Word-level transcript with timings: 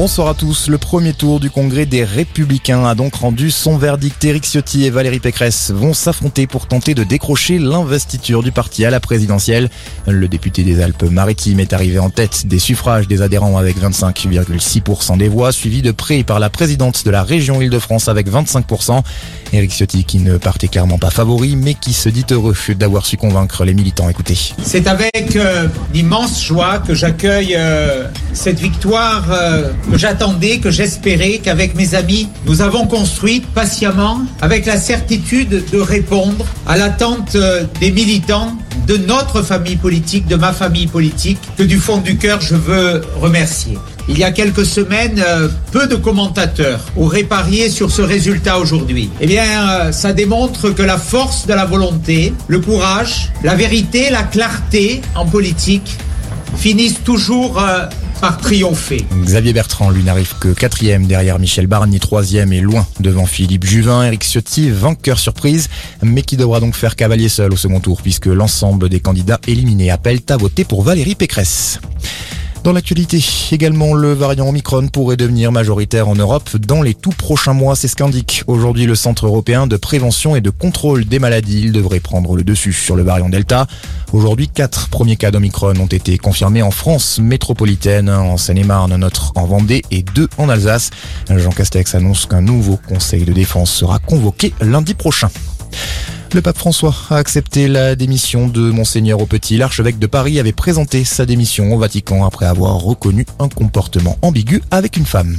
Bonsoir 0.00 0.28
à 0.28 0.34
tous. 0.34 0.68
Le 0.68 0.78
premier 0.78 1.12
tour 1.12 1.40
du 1.40 1.50
congrès 1.50 1.84
des 1.84 2.04
Républicains 2.04 2.86
a 2.86 2.94
donc 2.94 3.16
rendu 3.16 3.50
son 3.50 3.76
verdict. 3.76 4.24
Éric 4.24 4.46
Ciotti 4.46 4.86
et 4.86 4.90
Valérie 4.90 5.20
Pécresse 5.20 5.72
vont 5.72 5.92
s'affronter 5.92 6.46
pour 6.46 6.66
tenter 6.66 6.94
de 6.94 7.04
décrocher 7.04 7.58
l'investiture 7.58 8.42
du 8.42 8.50
parti 8.50 8.86
à 8.86 8.90
la 8.90 8.98
présidentielle. 8.98 9.68
Le 10.06 10.26
député 10.26 10.62
des 10.62 10.80
Alpes-Maritimes 10.80 11.60
est 11.60 11.74
arrivé 11.74 11.98
en 11.98 12.08
tête 12.08 12.46
des 12.46 12.58
suffrages 12.58 13.08
des 13.08 13.20
adhérents 13.20 13.58
avec 13.58 13.76
25,6% 13.76 15.18
des 15.18 15.28
voix, 15.28 15.52
suivi 15.52 15.82
de 15.82 15.90
près 15.90 16.22
par 16.22 16.40
la 16.40 16.48
présidente 16.48 17.04
de 17.04 17.10
la 17.10 17.22
région 17.22 17.60
Île-de-France 17.60 18.08
avec 18.08 18.26
25%. 18.26 19.02
Éric 19.52 19.70
Ciotti 19.70 20.04
qui 20.04 20.20
ne 20.20 20.38
partait 20.38 20.68
clairement 20.68 20.96
pas 20.96 21.10
favori, 21.10 21.56
mais 21.56 21.74
qui 21.74 21.92
se 21.92 22.08
dit 22.08 22.24
heureux 22.30 22.54
d'avoir 22.74 23.04
su 23.04 23.18
convaincre 23.18 23.66
les 23.66 23.74
militants. 23.74 24.08
Écoutez. 24.08 24.54
C'est 24.62 24.86
avec 24.86 25.36
euh, 25.36 25.68
joie 26.40 26.78
que 26.78 26.94
j'accueille 26.94 27.54
euh, 27.54 28.08
cette 28.32 28.58
victoire 28.58 29.24
euh, 29.30 29.70
que 29.90 29.98
j'attendais, 29.98 30.58
que 30.58 30.70
j'espérais, 30.70 31.40
qu'avec 31.42 31.74
mes 31.74 31.94
amis, 31.94 32.28
nous 32.46 32.62
avons 32.62 32.86
construite 32.86 33.46
patiemment, 33.46 34.20
avec 34.40 34.66
la 34.66 34.78
certitude 34.78 35.64
de 35.70 35.80
répondre 35.80 36.44
à 36.66 36.76
l'attente 36.76 37.34
euh, 37.34 37.64
des 37.80 37.90
militants 37.90 38.56
de 38.86 38.96
notre 38.96 39.42
famille 39.42 39.76
politique, 39.76 40.26
de 40.26 40.36
ma 40.36 40.52
famille 40.52 40.86
politique, 40.86 41.38
que 41.56 41.62
du 41.62 41.78
fond 41.78 41.98
du 41.98 42.16
cœur 42.16 42.40
je 42.40 42.54
veux 42.54 43.02
remercier. 43.20 43.78
Il 44.08 44.18
y 44.18 44.24
a 44.24 44.32
quelques 44.32 44.66
semaines, 44.66 45.22
euh, 45.24 45.48
peu 45.70 45.86
de 45.86 45.94
commentateurs 45.94 46.80
auraient 46.96 47.22
parié 47.22 47.70
sur 47.70 47.90
ce 47.90 48.02
résultat 48.02 48.58
aujourd'hui. 48.58 49.10
Eh 49.20 49.26
bien, 49.26 49.92
ça 49.92 50.12
démontre 50.12 50.70
que 50.70 50.82
la 50.82 50.98
force 50.98 51.46
de 51.46 51.52
la 51.52 51.64
volonté, 51.64 52.32
le 52.48 52.58
courage, 52.60 53.30
la 53.44 53.54
vérité, 53.54 54.10
la 54.10 54.22
clarté 54.22 55.00
en 55.14 55.26
politique 55.26 55.96
finissent 56.56 57.04
toujours 57.04 57.62
Xavier 59.24 59.54
Bertrand, 59.54 59.88
lui, 59.88 60.02
n'arrive 60.02 60.34
que 60.38 60.48
quatrième 60.48 61.06
derrière 61.06 61.38
Michel 61.38 61.66
Barnier, 61.66 61.98
troisième 62.00 62.52
et 62.52 62.60
loin 62.60 62.86
devant 63.00 63.24
Philippe 63.24 63.64
Juvin. 63.64 64.02
Eric 64.04 64.24
Ciotti, 64.24 64.68
vainqueur 64.68 65.18
surprise, 65.18 65.70
mais 66.02 66.20
qui 66.20 66.36
devra 66.36 66.60
donc 66.60 66.74
faire 66.74 66.96
cavalier 66.96 67.30
seul 67.30 67.50
au 67.52 67.56
second 67.56 67.80
tour 67.80 68.02
puisque 68.02 68.26
l'ensemble 68.26 68.90
des 68.90 69.00
candidats 69.00 69.40
éliminés 69.46 69.90
appellent 69.90 70.20
à 70.28 70.36
voter 70.36 70.64
pour 70.64 70.82
Valérie 70.82 71.14
Pécresse. 71.14 71.80
Dans 72.62 72.72
l'actualité, 72.72 73.24
également, 73.52 73.94
le 73.94 74.12
variant 74.12 74.46
Omicron 74.46 74.88
pourrait 74.88 75.16
devenir 75.16 75.50
majoritaire 75.50 76.08
en 76.08 76.14
Europe 76.14 76.56
dans 76.58 76.82
les 76.82 76.92
tout 76.92 77.10
prochains 77.10 77.54
mois, 77.54 77.74
c'est 77.74 77.88
ce 77.88 77.96
qu'indique 77.96 78.42
aujourd'hui 78.46 78.84
le 78.84 78.94
Centre 78.94 79.26
européen 79.26 79.66
de 79.66 79.78
prévention 79.78 80.36
et 80.36 80.42
de 80.42 80.50
contrôle 80.50 81.06
des 81.06 81.18
maladies. 81.18 81.62
Il 81.64 81.72
devrait 81.72 82.00
prendre 82.00 82.36
le 82.36 82.44
dessus 82.44 82.74
sur 82.74 82.96
le 82.96 83.02
variant 83.02 83.30
Delta. 83.30 83.66
Aujourd'hui, 84.12 84.48
quatre 84.48 84.88
premiers 84.88 85.16
cas 85.16 85.30
d'Omicron 85.30 85.74
ont 85.80 85.86
été 85.86 86.18
confirmés 86.18 86.62
en 86.62 86.70
France 86.70 87.18
métropolitaine, 87.18 88.10
en 88.10 88.36
Seine-et-Marne, 88.36 88.94
notre 88.96 89.32
en 89.36 89.46
Vendée 89.46 89.82
et 89.90 90.02
deux 90.02 90.28
en 90.36 90.50
Alsace. 90.50 90.90
Jean 91.34 91.52
Castex 91.52 91.94
annonce 91.94 92.26
qu'un 92.26 92.42
nouveau 92.42 92.78
conseil 92.88 93.24
de 93.24 93.32
défense 93.32 93.70
sera 93.70 93.98
convoqué 93.98 94.52
lundi 94.60 94.92
prochain. 94.92 95.30
Le 96.32 96.42
pape 96.42 96.58
François 96.58 96.94
a 97.10 97.16
accepté 97.16 97.66
la 97.66 97.96
démission 97.96 98.46
de 98.46 98.60
Monseigneur 98.60 99.20
au 99.20 99.26
Petit. 99.26 99.56
L'archevêque 99.56 99.98
de 99.98 100.06
Paris 100.06 100.38
avait 100.38 100.52
présenté 100.52 101.02
sa 101.02 101.26
démission 101.26 101.74
au 101.74 101.78
Vatican 101.78 102.24
après 102.24 102.46
avoir 102.46 102.76
reconnu 102.76 103.26
un 103.40 103.48
comportement 103.48 104.16
ambigu 104.22 104.62
avec 104.70 104.96
une 104.96 105.06
femme. 105.06 105.38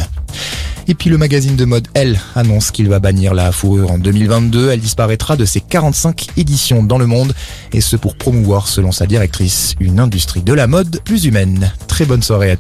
Et 0.90 0.94
puis 0.94 1.10
le 1.10 1.18
magazine 1.18 1.56
de 1.56 1.64
mode 1.64 1.88
Elle 1.94 2.20
annonce 2.36 2.72
qu'il 2.72 2.90
va 2.90 3.00
bannir 3.00 3.34
la 3.34 3.54
fourrure 3.54 3.92
en 3.92 4.00
2022. 4.00 4.72
Elle 4.72 4.82
disparaîtra 4.82 5.38
de 5.38 5.46
ses 5.46 5.62
45 5.62 6.28
éditions 6.36 6.84
dans 6.84 6.98
le 6.98 7.08
monde 7.08 7.34
et 7.72 7.80
ce 7.80 7.96
pour 7.96 8.16
promouvoir, 8.16 8.68
selon 8.68 8.92
sa 8.92 9.08
directrice, 9.08 9.76
une 9.80 10.02
industrie 10.02 10.42
de 10.42 10.54
la 10.54 10.68
mode 10.68 11.02
plus 11.06 11.24
humaine. 11.24 11.72
Très 11.88 12.04
bonne 12.04 12.22
soirée 12.22 12.52
à 12.52 12.58
tous. 12.58 12.60